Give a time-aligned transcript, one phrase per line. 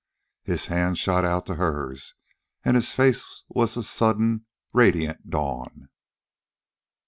[0.41, 2.15] His hand shot out to hers,
[2.65, 5.89] and his face was a sudden, radiant dawn.